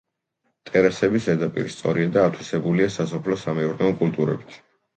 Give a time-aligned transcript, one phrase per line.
[0.69, 4.61] ტერასების ზედაპირი სწორია და ათვისებულია სასოფლო-სამეურნეო კულტურებით.